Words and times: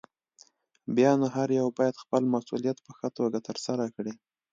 بيا 0.95 1.11
نو 1.19 1.27
هر 1.35 1.49
يو 1.59 1.67
بايد 1.77 1.95
خپل 2.03 2.21
مسؤليت 2.35 2.77
په 2.85 2.91
ښه 2.97 3.07
توګه 3.17 3.37
ترسره 3.47 3.85
کړي. 3.95 4.13